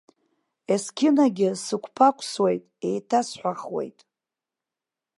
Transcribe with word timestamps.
Есқьынагьы 0.73 1.49
сықәԥақәсуеит, 1.65 2.63
еиҭасҳәахуеит. 2.87 3.99